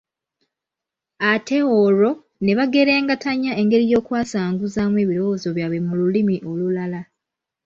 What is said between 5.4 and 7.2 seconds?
byabwe mu lulimi olulala.